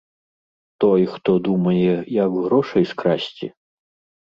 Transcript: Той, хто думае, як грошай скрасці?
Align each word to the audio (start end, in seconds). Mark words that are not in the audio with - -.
Той, 0.85 1.01
хто 1.13 1.35
думае, 1.49 1.93
як 2.23 2.41
грошай 2.49 2.91
скрасці? 2.95 3.53